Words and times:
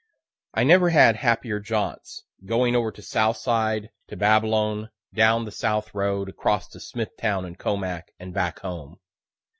I 0.55 0.63
never 0.63 0.89
had 0.89 1.15
happier 1.15 1.59
jaunts 1.59 2.23
going 2.43 2.75
over 2.75 2.91
to 2.91 3.03
south 3.03 3.37
side, 3.37 3.91
to 4.07 4.17
Babylon, 4.17 4.89
down 5.13 5.45
the 5.45 5.51
south 5.51 5.93
road, 5.93 6.27
across 6.27 6.67
to 6.69 6.79
Smithtown 6.79 7.45
and 7.45 7.55
Comac, 7.55 8.05
and 8.17 8.33
back 8.33 8.61
home. 8.61 8.99